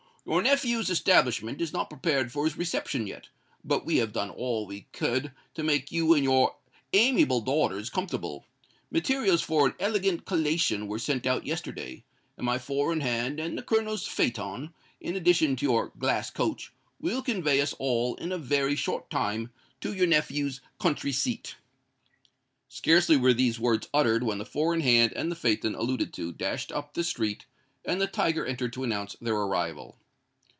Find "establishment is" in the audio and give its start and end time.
0.91-1.73